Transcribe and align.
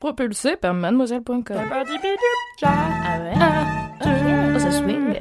Propulsé 0.00 0.54
par 0.54 0.74
mademoiselle.com. 0.74 1.42
Ah 1.48 3.18
ouais? 3.20 3.32
Ah, 3.40 3.90
oh, 4.54 4.58
ça 4.60 4.70
swing. 4.70 5.18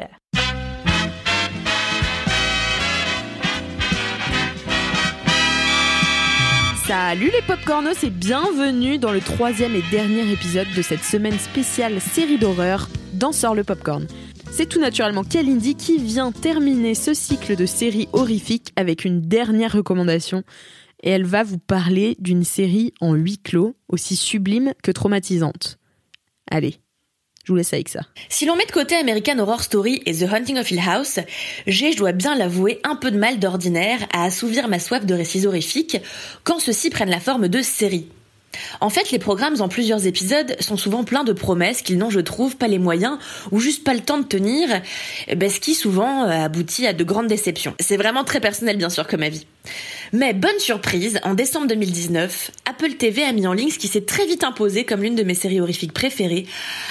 Salut 6.86 7.32
les 7.32 7.42
popcornos 7.48 8.04
et 8.04 8.12
bienvenue 8.12 9.00
dans 9.00 9.12
le 9.12 9.20
troisième 9.20 9.74
et 9.76 9.82
dernier 9.90 10.32
épisode 10.32 10.68
de 10.76 10.84
cette 10.84 11.04
semaine 11.04 11.40
spéciale 11.40 12.00
série 12.00 12.38
d'horreur 12.38 12.88
Danseur 13.14 13.56
le 13.56 13.64
popcorn. 13.64 14.06
C'est 14.52 14.68
tout 14.68 14.80
naturellement 14.80 15.24
Kalindi 15.24 15.74
qui 15.76 15.98
vient 15.98 16.32
terminer 16.32 16.94
ce 16.94 17.16
cycle 17.16 17.56
de 17.56 17.66
séries 17.66 18.10
horrifiques 18.14 18.74
avec 18.76 19.06
une 19.06 19.22
dernière 19.22 19.74
recommandation 19.74 20.44
et 21.04 21.10
elle 21.10 21.26
va 21.26 21.44
vous 21.44 21.60
parler 21.60 22.16
d'une 22.20 22.44
série 22.44 22.94
en 23.02 23.14
huis 23.14 23.38
clos 23.38 23.76
aussi 23.88 24.16
sublime 24.16 24.74
que 24.84 24.92
traumatisante. 24.92 25.78
Allez, 26.50 26.80
je 27.48 27.52
vous 27.52 27.56
laisse 27.56 27.74
avec 27.74 27.90
ça. 27.90 28.02
Si 28.30 28.46
l'on 28.46 28.56
met 28.56 28.66
de 28.66 28.72
côté 28.72 28.96
American 28.96 29.40
Horror 29.40 29.64
Story 29.64 30.02
et 30.06 30.14
The 30.16 30.32
Haunting 30.32 30.58
of 30.58 30.70
Hill 30.70 30.82
House, 30.86 31.20
j'ai, 31.66 31.92
je 31.94 31.98
dois 31.98 32.12
bien 32.12 32.36
l'avouer, 32.36 32.80
un 32.84 32.96
peu 32.96 33.12
de 33.12 33.18
mal 33.18 33.40
d'ordinaire 33.40 34.00
à 34.12 34.26
assouvir 34.26 34.68
ma 34.68 34.80
soif 34.80 35.06
de 35.06 35.14
récits 35.14 35.48
horrifiques 35.48 35.98
quand 36.44 36.60
ceux-ci 36.60 36.90
prennent 36.90 37.10
la 37.10 37.20
forme 37.20 37.48
de 37.48 37.62
séries. 37.62 38.08
En 38.82 38.90
fait, 38.90 39.12
les 39.12 39.20
programmes 39.20 39.62
en 39.62 39.68
plusieurs 39.68 40.08
épisodes 40.08 40.56
sont 40.60 40.78
souvent 40.78 41.04
pleins 41.04 41.24
de 41.24 41.34
promesses 41.34 41.82
qu'ils 41.82 41.98
n'ont, 41.98 42.10
je 42.10 42.20
trouve, 42.20 42.58
pas 42.58 42.68
les 42.68 42.80
moyens 42.80 43.18
ou 43.52 43.60
juste 43.60 43.84
pas 43.84 43.94
le 43.94 44.02
temps 44.02 44.18
de 44.18 44.26
tenir, 44.26 44.82
ben, 45.36 45.50
ce 45.50 45.60
qui 45.60 45.74
souvent 45.74 46.24
euh, 46.24 46.46
aboutit 46.46 46.88
à 46.88 46.94
de 46.94 47.04
grandes 47.04 47.28
déceptions. 47.28 47.76
C'est 47.80 47.98
vraiment 47.98 48.24
très 48.24 48.40
personnel, 48.40 48.78
bien 48.78 48.90
sûr, 48.90 49.08
comme 49.08 49.24
avis. 49.24 49.46
Mais 50.14 50.34
bonne 50.34 50.60
surprise, 50.60 51.20
en 51.24 51.34
décembre 51.34 51.68
2019, 51.68 52.52
Apple 52.66 52.94
TV 52.94 53.24
a 53.24 53.34
mis 53.34 53.46
en 53.46 53.54
ligne 53.54 53.70
ce 53.70 53.78
qui 53.78 53.90
s'est 53.90 54.06
très 54.06 54.26
vite 54.26 54.44
imposé 54.44 54.86
comme 54.86 55.04
l'une 55.04 55.16
de 55.16 55.24
mes 55.24 55.34
séries 55.34 55.60
horrifiques 55.60 55.94
préférées, 55.94 56.46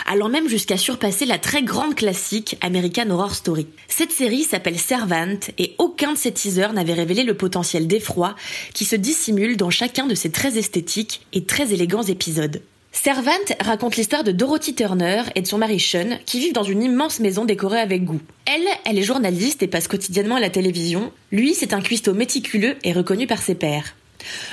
allant 0.06 0.28
même 0.28 0.48
jusqu'à 0.48 0.76
surpasser 0.76 1.24
la 1.24 1.38
très 1.38 1.62
grande 1.62 1.94
classique 1.94 2.58
American 2.60 3.08
Horror 3.10 3.34
Story. 3.34 3.66
Cette 3.88 4.12
série 4.12 4.42
s'appelle 4.42 4.78
Servant 4.78 5.38
et 5.58 5.74
aucun 5.78 6.12
de 6.12 6.18
ses 6.18 6.32
teasers 6.32 6.74
n'avait 6.74 6.92
révélé 6.92 7.24
le 7.24 7.34
potentiel 7.34 7.86
d'effroi 7.86 8.36
qui 8.74 8.84
se 8.84 8.96
dissimule 8.96 9.56
dans 9.56 9.70
chacun 9.70 10.06
de 10.06 10.14
ces 10.14 10.30
très 10.30 10.58
esthétiques 10.58 11.26
et 11.32 11.44
très 11.44 11.72
élégants 11.72 12.02
épisodes. 12.02 12.60
Servant 13.02 13.30
raconte 13.60 13.96
l'histoire 13.96 14.24
de 14.24 14.32
Dorothy 14.32 14.74
Turner 14.74 15.22
et 15.34 15.42
de 15.42 15.46
son 15.46 15.58
mari 15.58 15.78
Sean 15.78 16.18
qui 16.24 16.40
vivent 16.40 16.54
dans 16.54 16.64
une 16.64 16.82
immense 16.82 17.20
maison 17.20 17.44
décorée 17.44 17.78
avec 17.78 18.04
goût. 18.04 18.22
Elle, 18.46 18.66
elle 18.84 18.98
est 18.98 19.02
journaliste 19.02 19.62
et 19.62 19.68
passe 19.68 19.86
quotidiennement 19.86 20.36
à 20.36 20.40
la 20.40 20.48
télévision. 20.48 21.12
Lui, 21.30 21.54
c'est 21.54 21.74
un 21.74 21.82
cuistot 21.82 22.14
méticuleux 22.14 22.74
et 22.82 22.94
reconnu 22.94 23.26
par 23.26 23.42
ses 23.42 23.54
pairs. 23.54 23.94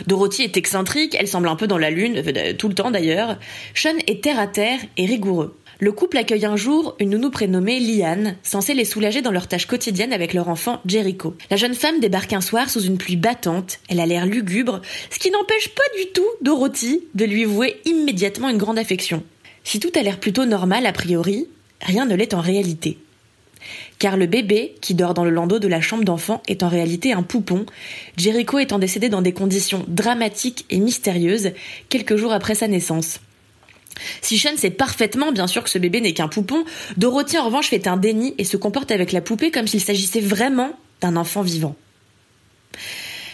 Dorothy 0.08 0.44
est 0.44 0.58
excentrique, 0.58 1.16
elle 1.18 1.30
semble 1.30 1.48
un 1.48 1.56
peu 1.56 1.68
dans 1.68 1.78
la 1.78 1.90
lune, 1.90 2.22
euh, 2.28 2.54
tout 2.54 2.68
le 2.68 2.76
temps 2.76 2.92
d'ailleurs. 2.92 3.40
Sean 3.74 3.98
est 4.08 4.22
terre 4.22 4.40
à 4.40 4.48
terre 4.48 4.80
et 4.98 5.06
rigoureux. 5.06 5.58
Le 5.84 5.92
couple 5.92 6.16
accueille 6.16 6.46
un 6.46 6.56
jour 6.56 6.96
une 7.00 7.10
nounou 7.10 7.30
prénommée 7.30 7.82
Liane, 7.82 8.38
censée 8.42 8.74
les 8.74 8.86
soulager 8.86 9.22
dans 9.22 9.34
leurs 9.34 9.50
tâches 9.50 9.66
quotidiennes 9.66 10.14
avec 10.14 10.34
leur 10.34 10.48
enfant 10.48 10.80
Jericho. 10.86 11.36
La 11.52 11.58
jeune 11.58 11.74
femme 11.74 12.00
débarque 12.00 12.32
un 12.32 12.40
soir 12.40 12.70
sous 12.70 12.80
une 12.80 12.98
pluie 12.98 13.18
battante, 13.18 13.80
elle 13.90 14.00
a 14.00 14.06
l'air 14.06 14.26
lugubre, 14.26 14.82
ce 15.10 15.20
qui 15.20 15.30
n'empêche 15.30 15.68
pas 15.76 15.84
du 15.98 16.10
tout 16.14 16.26
Dorothy 16.42 17.02
de 17.16 17.26
lui 17.26 17.44
vouer 17.44 17.82
immédiatement 17.84 18.48
une 18.48 18.58
grande 18.58 18.80
affection. 18.80 19.24
Si 19.66 19.82
tout 19.82 19.92
a 20.00 20.04
l'air 20.04 20.22
plutôt 20.22 20.46
normal 20.46 20.86
a 20.86 20.94
priori, 20.94 21.50
rien 21.82 22.06
ne 22.06 22.16
l'est 22.16 22.34
en 22.34 22.40
réalité. 22.40 22.98
Car 24.00 24.16
le 24.16 24.26
bébé, 24.26 24.76
qui 24.80 24.96
dort 24.96 25.14
dans 25.14 25.26
le 25.26 25.32
landau 25.32 25.60
de 25.60 25.68
la 25.68 25.82
chambre 25.82 26.06
d'enfant, 26.06 26.42
est 26.48 26.64
en 26.64 26.70
réalité 26.70 27.12
un 27.12 27.24
poupon, 27.24 27.66
Jericho 28.16 28.58
étant 28.58 28.80
décédé 28.80 29.10
dans 29.10 29.22
des 29.22 29.34
conditions 29.34 29.84
dramatiques 29.90 30.66
et 30.70 30.80
mystérieuses 30.80 31.52
quelques 31.90 32.16
jours 32.16 32.32
après 32.32 32.56
sa 32.56 32.70
naissance. 32.70 33.20
Si 34.22 34.38
Sean 34.38 34.58
sait 34.58 34.70
parfaitement, 34.70 35.32
bien 35.32 35.48
sûr, 35.48 35.64
que 35.64 35.70
ce 35.70 35.78
bébé 35.78 36.02
n'est 36.02 36.14
qu'un 36.14 36.28
poupon, 36.28 36.64
Dorothy 36.98 37.38
en 37.38 37.46
revanche 37.46 37.70
fait 37.70 37.88
un 37.88 37.98
déni 37.98 38.34
et 38.38 38.44
se 38.44 38.58
comporte 38.58 38.92
avec 38.92 39.12
la 39.12 39.22
poupée 39.22 39.52
comme 39.52 39.68
s'il 39.68 39.82
s'agissait 39.82 40.22
vraiment 40.22 40.72
d'un 41.02 41.16
enfant 41.16 41.42
vivant. 41.42 41.76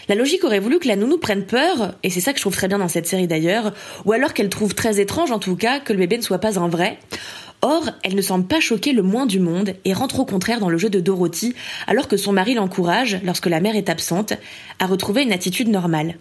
La 0.08 0.16
logique 0.16 0.42
aurait 0.42 0.58
voulu 0.58 0.80
que 0.80 0.88
la 0.88 0.96
nounou 0.96 1.18
prenne 1.18 1.46
peur, 1.46 1.94
et 2.02 2.10
c'est 2.10 2.20
ça 2.20 2.32
que 2.32 2.38
je 2.38 2.42
trouve 2.42 2.56
très 2.56 2.66
bien 2.66 2.78
dans 2.78 2.88
cette 2.88 3.06
série 3.06 3.28
d'ailleurs, 3.28 3.72
ou 4.04 4.12
alors 4.12 4.34
qu'elle 4.34 4.48
trouve 4.48 4.74
très 4.74 4.98
étrange 4.98 5.30
en 5.30 5.38
tout 5.38 5.54
cas 5.54 5.78
que 5.78 5.92
le 5.92 6.00
bébé 6.00 6.16
ne 6.16 6.22
soit 6.22 6.40
pas 6.40 6.58
un 6.58 6.68
vrai. 6.68 6.98
Or, 7.62 7.90
elle 8.02 8.14
ne 8.14 8.22
semble 8.22 8.46
pas 8.46 8.58
choquer 8.58 8.92
le 8.92 9.02
moins 9.02 9.26
du 9.26 9.38
monde 9.38 9.74
et 9.84 9.92
rentre 9.92 10.18
au 10.18 10.24
contraire 10.24 10.60
dans 10.60 10.70
le 10.70 10.78
jeu 10.78 10.88
de 10.90 10.98
Dorothy, 10.98 11.54
alors 11.86 12.08
que 12.08 12.16
son 12.16 12.32
mari 12.32 12.54
l'encourage, 12.54 13.20
lorsque 13.22 13.46
la 13.46 13.60
mère 13.60 13.76
est 13.76 13.88
absente, 13.88 14.32
à 14.78 14.86
retrouver 14.86 15.22
une 15.22 15.32
attitude 15.32 15.68
normale. 15.68 16.16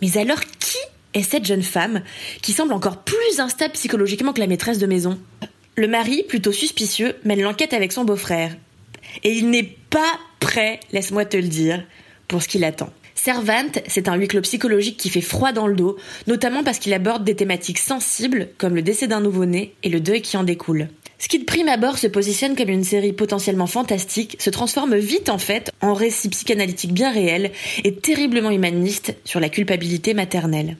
Mais 0.00 0.16
alors 0.16 0.40
qui 0.40 0.78
est 1.14 1.22
cette 1.22 1.44
jeune 1.44 1.62
femme 1.62 2.02
qui 2.40 2.52
semble 2.52 2.72
encore 2.72 3.02
plus 3.02 3.40
instable 3.40 3.74
psychologiquement 3.74 4.32
que 4.32 4.40
la 4.40 4.46
maîtresse 4.46 4.78
de 4.78 4.86
maison. 4.86 5.18
Le 5.76 5.88
mari, 5.88 6.24
plutôt 6.28 6.52
suspicieux, 6.52 7.16
mène 7.24 7.40
l'enquête 7.40 7.72
avec 7.72 7.92
son 7.92 8.04
beau-frère. 8.04 8.54
Et 9.24 9.32
il 9.32 9.50
n'est 9.50 9.76
pas 9.90 10.18
prêt, 10.40 10.80
laisse-moi 10.92 11.24
te 11.24 11.36
le 11.36 11.48
dire, 11.48 11.82
pour 12.28 12.42
ce 12.42 12.48
qu'il 12.48 12.64
attend. 12.64 12.90
Servante, 13.14 13.78
c'est 13.86 14.08
un 14.08 14.16
huis 14.16 14.26
clos 14.26 14.40
psychologique 14.40 14.96
qui 14.96 15.08
fait 15.08 15.20
froid 15.20 15.52
dans 15.52 15.66
le 15.66 15.76
dos, 15.76 15.96
notamment 16.26 16.64
parce 16.64 16.78
qu'il 16.78 16.92
aborde 16.92 17.24
des 17.24 17.36
thématiques 17.36 17.78
sensibles 17.78 18.48
comme 18.58 18.74
le 18.74 18.82
décès 18.82 19.06
d'un 19.06 19.20
nouveau-né 19.20 19.74
et 19.82 19.88
le 19.88 20.00
deuil 20.00 20.22
qui 20.22 20.36
en 20.36 20.42
découle. 20.42 20.88
Ce 21.18 21.28
qui 21.28 21.38
de 21.38 21.44
prime 21.44 21.68
abord 21.68 21.98
se 21.98 22.08
positionne 22.08 22.56
comme 22.56 22.68
une 22.68 22.82
série 22.82 23.12
potentiellement 23.12 23.68
fantastique 23.68 24.36
se 24.40 24.50
transforme 24.50 24.96
vite 24.96 25.28
en 25.28 25.38
fait 25.38 25.70
en 25.80 25.94
récit 25.94 26.30
psychanalytique 26.30 26.92
bien 26.92 27.12
réel 27.12 27.52
et 27.84 27.94
terriblement 27.94 28.50
humaniste 28.50 29.14
sur 29.24 29.38
la 29.38 29.48
culpabilité 29.48 30.14
maternelle. 30.14 30.76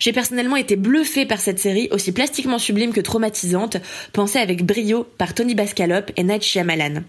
J'ai 0.00 0.12
personnellement 0.12 0.56
été 0.56 0.76
bluffée 0.76 1.26
par 1.26 1.40
cette 1.40 1.58
série, 1.58 1.88
aussi 1.90 2.12
plastiquement 2.12 2.58
sublime 2.58 2.92
que 2.92 3.00
traumatisante, 3.00 3.76
pensée 4.12 4.38
avec 4.38 4.64
brio 4.64 5.06
par 5.18 5.34
Tony 5.34 5.54
Bascalop 5.54 6.12
et 6.16 6.22
Night 6.22 6.42
Shyamalan. 6.42 7.02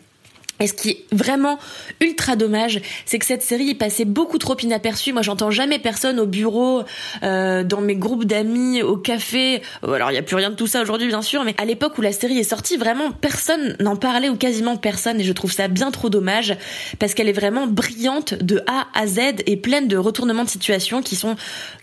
Et 0.59 0.67
ce 0.67 0.73
qui 0.73 0.91
est 0.91 1.05
vraiment 1.11 1.57
ultra 1.99 2.35
dommage, 2.35 2.79
c'est 3.05 3.17
que 3.17 3.25
cette 3.25 3.41
série 3.41 3.71
est 3.71 3.75
passée 3.75 4.05
beaucoup 4.05 4.37
trop 4.37 4.55
inaperçue. 4.57 5.11
Moi, 5.11 5.23
j'entends 5.23 5.49
jamais 5.49 5.79
personne 5.79 6.19
au 6.19 6.27
bureau, 6.27 6.83
euh, 7.23 7.63
dans 7.63 7.81
mes 7.81 7.95
groupes 7.95 8.25
d'amis, 8.25 8.83
au 8.83 8.95
café. 8.95 9.61
Alors, 9.81 10.11
il 10.11 10.13
y 10.13 10.17
a 10.17 10.21
plus 10.21 10.35
rien 10.35 10.51
de 10.51 10.55
tout 10.55 10.67
ça 10.67 10.81
aujourd'hui, 10.81 11.07
bien 11.07 11.23
sûr, 11.23 11.43
mais 11.43 11.55
à 11.57 11.65
l'époque 11.65 11.97
où 11.97 12.01
la 12.01 12.11
série 12.11 12.37
est 12.37 12.43
sortie, 12.43 12.77
vraiment 12.77 13.11
personne 13.11 13.75
n'en 13.79 13.95
parlait 13.95 14.29
ou 14.29 14.37
quasiment 14.37 14.77
personne. 14.77 15.19
Et 15.19 15.23
je 15.23 15.33
trouve 15.33 15.51
ça 15.51 15.67
bien 15.67 15.89
trop 15.89 16.09
dommage 16.09 16.55
parce 16.99 17.15
qu'elle 17.15 17.27
est 17.27 17.33
vraiment 17.33 17.65
brillante 17.65 18.35
de 18.35 18.61
A 18.67 18.87
à 18.93 19.07
Z 19.07 19.19
et 19.47 19.57
pleine 19.57 19.87
de 19.87 19.97
retournements 19.97 20.43
de 20.45 20.49
situation 20.49 21.01
qui 21.01 21.15
sont 21.15 21.35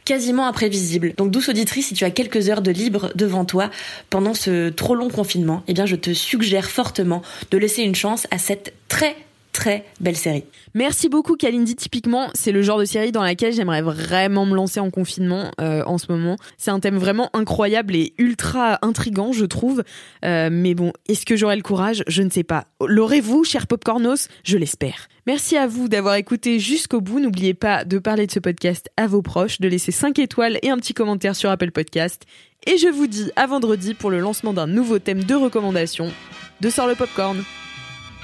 quasiment 0.04 0.46
imprévisibles. 0.46 1.14
Donc, 1.16 1.30
douce 1.30 1.48
auditrice, 1.48 1.88
si 1.88 1.94
tu 1.94 2.04
as 2.04 2.10
quelques 2.10 2.48
heures 2.48 2.62
de 2.62 2.70
libre 2.70 3.10
devant 3.14 3.44
toi 3.44 3.70
pendant 4.10 4.34
ce 4.34 4.68
trop 4.70 4.94
long 4.94 5.08
confinement, 5.08 5.62
eh 5.68 5.74
bien, 5.74 5.86
je 5.86 5.96
te 5.96 6.12
suggère 6.12 6.70
fortement 6.70 7.22
de 7.50 7.58
laisser 7.58 7.82
une 7.82 7.94
chance 7.94 8.26
à 8.30 8.38
cette 8.38 8.74
très 8.88 9.16
très 9.52 9.84
belle 10.00 10.16
série. 10.16 10.44
Merci 10.74 11.08
beaucoup 11.08 11.36
Kalindi. 11.36 11.76
Typiquement, 11.76 12.28
c'est 12.34 12.52
le 12.52 12.62
genre 12.62 12.78
de 12.78 12.84
série 12.84 13.12
dans 13.12 13.22
laquelle 13.22 13.52
j'aimerais 13.52 13.82
vraiment 13.82 14.46
me 14.46 14.54
lancer 14.54 14.80
en 14.80 14.90
confinement 14.90 15.50
euh, 15.60 15.82
en 15.86 15.98
ce 15.98 16.06
moment. 16.10 16.36
C'est 16.56 16.70
un 16.70 16.80
thème 16.80 16.98
vraiment 16.98 17.30
incroyable 17.34 17.94
et 17.94 18.14
ultra 18.18 18.78
intrigant, 18.82 19.32
je 19.32 19.44
trouve. 19.44 19.82
Euh, 20.24 20.48
mais 20.52 20.74
bon, 20.74 20.92
est-ce 21.08 21.26
que 21.26 21.36
j'aurai 21.36 21.56
le 21.56 21.62
courage? 21.62 22.04
Je 22.06 22.22
ne 22.22 22.30
sais 22.30 22.44
pas. 22.44 22.66
L'aurez-vous, 22.84 23.44
cher 23.44 23.66
Popcornos? 23.66 24.28
Je 24.44 24.56
l'espère. 24.56 25.08
Merci 25.26 25.56
à 25.56 25.66
vous 25.66 25.88
d'avoir 25.88 26.14
écouté 26.14 26.58
jusqu'au 26.58 27.00
bout. 27.00 27.20
N'oubliez 27.20 27.54
pas 27.54 27.84
de 27.84 27.98
parler 27.98 28.26
de 28.26 28.32
ce 28.32 28.40
podcast 28.40 28.88
à 28.96 29.06
vos 29.06 29.22
proches, 29.22 29.60
de 29.60 29.68
laisser 29.68 29.92
5 29.92 30.18
étoiles 30.18 30.58
et 30.62 30.70
un 30.70 30.76
petit 30.76 30.94
commentaire 30.94 31.36
sur 31.36 31.50
Apple 31.50 31.70
Podcast. 31.70 32.24
Et 32.66 32.78
je 32.78 32.88
vous 32.88 33.06
dis 33.06 33.30
à 33.36 33.46
vendredi 33.46 33.94
pour 33.94 34.10
le 34.10 34.20
lancement 34.20 34.52
d'un 34.52 34.66
nouveau 34.66 34.98
thème 34.98 35.24
de 35.24 35.34
recommandation 35.34 36.12
de 36.60 36.70
Sort 36.70 36.86
le 36.88 36.94
Popcorn. 36.94 37.42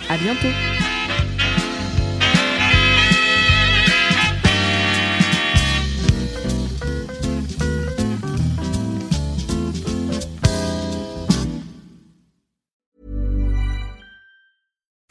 À 0.08 0.16
bientôt. 0.18 0.75